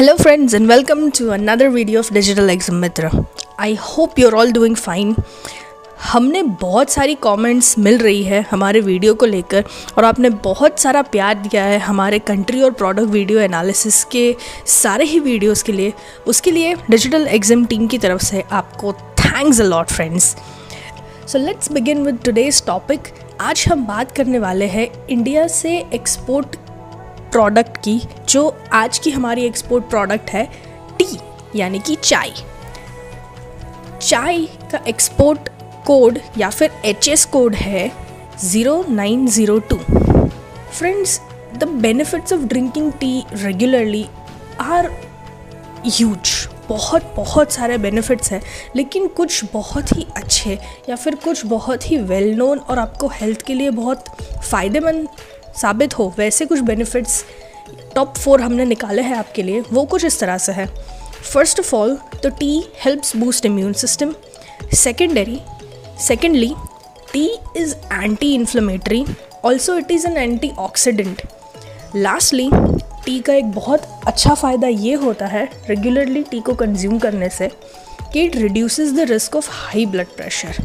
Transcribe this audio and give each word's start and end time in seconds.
Hello, 0.00 0.16
friends, 0.16 0.54
and 0.54 0.66
welcome 0.66 1.12
to 1.12 1.32
another 1.32 1.68
video 1.68 2.00
of 2.00 2.08
Digital 2.08 2.48
Exam 2.48 2.80
Mitra. 2.80 3.10
I 3.58 3.74
hope 3.74 4.18
you're 4.18 4.34
all 4.34 4.50
doing 4.50 4.74
fine. 4.74 5.10
हमने 6.04 6.42
बहुत 6.62 6.90
सारी 6.90 7.14
comments 7.22 7.74
मिल 7.78 7.98
रही 7.98 8.22
है 8.22 8.40
हमारे 8.50 8.80
वीडियो 8.80 9.14
को 9.14 9.26
लेकर 9.26 9.64
और 9.98 10.04
आपने 10.04 10.30
बहुत 10.46 10.80
सारा 10.80 11.02
प्यार 11.10 11.34
दिया 11.38 11.64
है 11.64 11.78
हमारे 11.78 12.18
कंट्री 12.30 12.62
और 12.62 12.70
प्रोडक्ट 12.72 13.10
वीडियो 13.10 13.40
एनालिसिस 13.40 14.02
के 14.12 14.24
सारे 14.76 15.04
ही 15.04 15.20
वीडियोस 15.20 15.62
के 15.62 15.72
लिए 15.72 15.92
उसके 16.26 16.50
लिए 16.50 16.74
डिजिटल 16.90 17.26
एग्ज़ाम 17.28 17.64
टीम 17.64 17.86
की 17.86 17.98
तरफ़ 17.98 18.22
से 18.24 18.44
आपको 18.52 18.92
thanks 19.20 19.60
a 19.60 19.64
lot 19.64 19.90
friends 19.90 20.36
so 21.26 21.38
let's 21.38 21.72
begin 21.72 22.02
with 22.04 22.22
today's 22.24 22.64
topic 22.66 23.12
आज 23.40 23.64
हम 23.68 23.86
बात 23.86 24.10
करने 24.12 24.38
वाले 24.38 24.66
हैं 24.68 24.88
इंडिया 25.10 25.46
से 25.50 25.78
एक्सपोर्ट 25.94 26.56
प्रोडक्ट 27.32 27.76
की, 27.76 28.00
जो 28.28 28.56
आज 28.72 28.98
की 28.98 29.10
हमारी 29.10 29.44
एक्सपोर्ट 29.44 29.84
प्रोडक्ट 29.90 30.30
है 30.30 30.44
टी 30.98 31.06
यानी 31.58 31.78
कि 31.78 31.94
चाय। 31.96 32.32
चाय 34.00 34.44
का 34.72 34.82
एक्सपोर्ट 34.88 35.48
कोड 35.86 36.18
या 36.38 36.50
फिर 36.50 36.70
एच 36.84 37.08
एस 37.08 37.24
कोड 37.24 37.54
है 37.54 37.90
zero 38.40 38.84
nine 38.88 39.26
zero 39.28 39.58
two 39.70 39.76
friends 39.76 41.20
the 41.54 41.68
benefits 41.82 42.32
of 42.32 42.40
drinking 42.42 42.92
tea 42.92 43.22
regularly 43.34 44.06
are 44.60 44.90
huge 45.86 46.48
बहुत 46.68 47.12
बहुत 47.16 47.52
सारे 47.52 47.76
बेनिफिट्स 47.78 48.32
हैं, 48.32 48.40
लेकिन 48.76 49.06
कुछ 49.08 49.44
बहुत 49.52 49.92
ही 49.92 50.06
अच्छे 50.16 50.58
या 50.88 50.96
फिर 50.96 51.14
कुछ 51.14 51.44
बहुत 51.46 51.90
ही 51.90 51.96
वेल 51.98 52.34
नोन 52.34 52.58
और 52.60 52.78
आपको 52.78 53.08
हेल्थ 53.14 53.42
के 53.42 53.54
लिए 53.54 53.70
बहुत 53.72 54.04
फ़ायदेमंद 54.50 55.08
साबित 55.56 55.98
हो, 55.98 56.12
वैसे 56.18 56.46
कुछ 56.46 56.60
बेनिफिट्स 56.60 57.24
टॉप 57.94 58.16
फोर 58.16 58.40
हमने 58.40 58.64
निकाले 58.64 59.02
हैं 59.02 59.16
आपके 59.16 59.42
लिए, 59.42 59.60
वो 59.62 59.84
कुछ 59.84 60.04
इस 60.04 60.20
तरह 60.20 60.38
से 60.38 60.52
है। 60.52 60.66
फ़र्स्ट 61.22 61.60
ऑफ़ 61.60 61.74
ऑल 61.76 61.96
तो 62.22 62.28
tea 62.30 62.62
helps 62.84 63.16
boost 63.16 63.46
immune 63.46 63.72
system 63.74 64.14
secondary 64.74 65.40
secondly 66.06 66.54
tea 67.12 67.26
is 67.56 67.74
anti 67.92 68.34
inflammatory 68.34 69.04
also 69.44 69.76
it 69.78 69.90
is 69.90 70.06
an 70.06 70.16
antioxidant 70.58 71.22
lastly 71.96 72.48
tea 73.04 73.18
का 73.20 73.34
एक 73.34 73.50
बहुत 73.52 73.86
अच्छा 74.06 74.34
फ़ायदा 74.34 74.68
ये 74.68 74.94
होता 74.94 75.26
है 75.26 75.44
रेगुलरली 75.68 76.22
टी 76.22 76.40
को 76.40 76.54
कंज्यूम 76.54 76.98
करने 76.98 77.28
से, 77.28 77.48
कि 78.12 78.22
it 78.24 78.36
reduces 78.36 78.92
the 78.92 79.06
risk 79.10 79.36
of 79.36 79.48
high 79.50 79.86
blood 79.86 80.06
pressure 80.16 80.62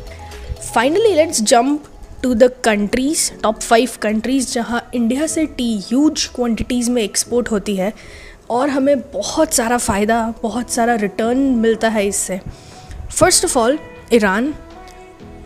finally 0.73 1.13
let's 1.15 1.41
jump 1.43 1.83
to 2.25 2.33
the 2.33 2.43
countries 2.63 3.19
top 3.41 3.59
five 3.61 3.89
countries 4.01 4.51
जहाँ 4.51 4.79
इंडिया 4.95 5.25
से 5.27 5.45
टी 5.47 5.67
ह्यूज 5.79 6.25
क्वांटिटीज़ 6.35 6.89
में 6.91 7.01
एक्सपोर्ट 7.01 7.49
होती 7.51 7.75
है 7.75 7.91
और 8.49 8.69
हमें 8.69 9.01
बहुत 9.11 9.53
सारा 9.53 9.77
फ़ायदा 9.77 10.17
बहुत 10.41 10.71
सारा 10.71 10.95
रिटर्न 10.95 11.37
मिलता 11.57 11.89
है 11.89 12.05
इससे। 12.07 12.39
फ़र्स्ट 13.09 13.45
ऑफ़ 13.45 13.57
ऑल 13.57 13.77
ईरान 14.13 14.53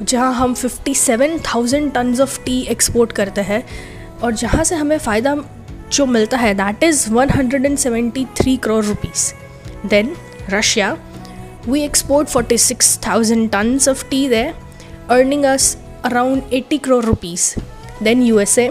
जहाँ 0.03 0.31
हम 0.33 0.53
57,000 0.55 1.91
टन्स 1.95 2.21
ऑफ़ 2.21 2.39
टी 2.45 2.61
एक्सपोर्ट 2.71 3.11
करते 3.11 3.41
हैं 3.41 3.63
और 4.23 4.33
जहाँ 4.35 4.63
से 4.63 4.75
हमें 4.75 4.97
फ़ायदा 4.97 5.35
जो 5.91 6.05
मिलता 6.05 6.37
है 6.37 6.53
that 6.53 6.83
is 6.83 7.07
173 7.09 8.57
crore 8.57 8.83
rupees 8.85 9.33
then 9.85 10.15
Russia 10.49 10.95
we 11.67 11.83
export 11.83 12.29
46,000 12.29 13.47
tonnes 13.51 13.89
of 13.89 14.09
tea 14.09 14.27
they 14.29 14.43
earning 15.09 15.45
us 15.45 15.75
around 16.05 16.43
80 16.53 16.79
crore 16.79 17.03
rupees 17.05 17.53
then 18.03 18.21
USA 18.23 18.69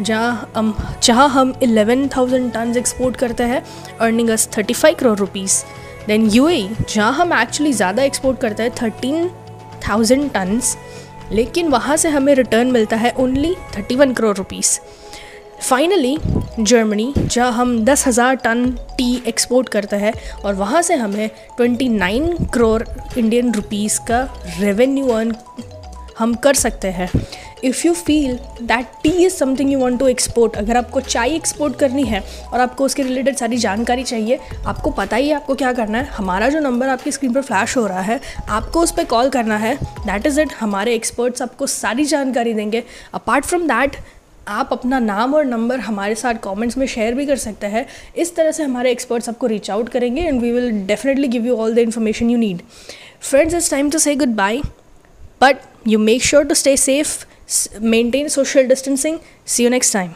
जहाँ 0.00 0.50
हम 0.56 0.74
जहाँ 1.02 1.28
हम 1.28 1.52
11,000 1.62 2.52
टन्स 2.54 2.76
एक्सपोर्ट 2.76 3.16
करते 3.16 3.44
हैं 3.44 3.62
earning 4.00 4.30
us 4.30 4.48
35 4.50 4.94
crore 5.00 5.18
rupees 5.18 5.64
then 6.08 6.28
U 6.30 6.48
A 6.48 6.68
जहाँ 6.88 7.12
हम 7.12 7.32
एक्चुअली 7.32 7.72
ज़्यादा 7.72 8.02
एक्सपोर्ट 8.02 8.40
करते 8.40 8.62
हैं 8.62 8.72
थर्टीन 8.82 9.30
थाउज़ेंड 9.88 10.30
टन्स 10.32 10.76
लेकिन 11.32 11.68
वहाँ 11.68 11.96
से 11.96 12.08
हमें 12.08 12.34
रिटर्न 12.34 12.70
मिलता 12.72 12.96
है 12.96 13.12
only 13.18 13.54
thirty 13.76 13.96
one 13.96 14.12
crore 14.12 14.36
rupees 14.36 14.80
finally 15.60 16.16
Germany 16.60 17.12
जहाँ 17.16 17.50
हम 17.52 17.78
दस 17.84 18.06
हज़ार 18.06 18.34
टन 18.44 18.70
टी 18.96 19.14
एक्सपोर्ट 19.28 19.68
करते 19.68 19.96
हैं 19.96 20.12
और 20.44 20.54
वहाँ 20.54 20.82
से 20.82 20.94
हमें 20.94 21.28
twenty 21.56 21.88
nine 21.88 22.36
crore 22.54 22.82
Indian 23.18 23.52
rupees 23.54 23.98
का 24.08 24.22
रेवेन्यू 24.58 25.08
अर्न 25.08 25.32
हम 26.22 26.34
कर 26.34 26.54
सकते 26.56 26.88
हैं। 26.90 27.08
If 27.64 27.86
you 27.86 27.92
feel 27.94 28.38
that 28.62 28.86
tea 29.02 29.10
is 29.24 29.34
something 29.34 29.72
you 29.72 29.78
want 29.78 29.98
to 30.00 30.06
export 30.08 30.56
अगर 30.56 30.76
आपको 30.76 31.00
चाय 31.00 31.34
एक्सपोर्ट 31.34 31.76
करनी 31.78 32.04
है 32.04 32.22
और 32.52 32.60
आपको 32.60 32.84
उसके 32.84 33.02
रिलेटेड 33.02 33.36
सारी 33.36 33.56
जानकारी 33.58 34.02
चाहिए, 34.04 34.38
आपको 34.66 34.90
पता 34.90 35.16
ही 35.16 35.28
है 35.28 35.34
आपको 35.34 35.54
क्या 35.54 35.72
करना 35.72 35.98
है। 35.98 36.04
हमारा 36.06 36.48
जो 36.48 36.60
नंबर 36.60 36.88
आपकी 36.88 37.12
स्क्रीन 37.12 37.32
पर 37.32 37.42
फ्लैश 37.42 37.76
हो 37.76 37.86
रहा 37.86 38.00
है, 38.00 38.20
आपको 38.48 38.80
उस 38.80 38.92
पर 38.92 39.04
कॉल 39.04 39.28
करना 39.30 39.56
है। 39.56 39.76
दैट 39.76 40.26
इज़ 40.26 40.40
इट 40.40 40.52
हमारे 40.60 40.94
एक्सपर्ट्स 40.94 41.42
आपको 41.42 41.66
सारी 41.68 42.04
जानकारी 42.06 42.54
देंगे। 42.54 42.82
अपार्ट 43.14 43.44
फ्रॉम 43.44 43.66
दैट 43.68 43.96
आप 44.48 44.68
अपना 44.72 44.98
नाम 44.98 45.34
और 45.34 45.44
नंबर 45.44 45.80
हमारे 45.80 46.14
साथ 46.14 46.34
कमेंट्स 46.44 46.76
में 46.78 46.86
शेयर 46.86 47.14
भी 47.14 47.26
कर 47.26 47.36
सकते 47.38 47.66
हैं। 47.66 47.86
इस 48.16 48.34
तरह 48.36 48.52
से 48.52 48.62
हमारे 48.62 48.90
एक्सपर्ट्स 48.92 49.28
आपको 49.28 49.46
रीच 49.46 49.70
आउट 49.70 49.88
करेंगे 49.88 50.22
and 50.22 50.40
we 50.40 50.52
will 50.52 50.70
definitely 50.86 51.28
give 51.28 51.46
you 51.46 51.56
all 51.56 51.74
the 51.74 51.78
information 51.78 52.30
you 52.30 52.38
need 52.38 52.62
friends 53.20 53.54
it's 53.54 53.70
time 53.70 53.90
to 53.90 53.98
say 53.98 54.14
goodbye 54.36 54.60
but 55.42 55.62
you 55.84 55.98
make 55.98 56.22
sure 56.22 56.44
to 56.44 56.54
stay 56.54 56.76
safe 56.76 57.26
maintain 57.80 58.28
social 58.28 58.66
distancing. 58.66 59.20
See 59.44 59.62
you 59.62 59.70
next 59.70 59.90
time 59.92 60.10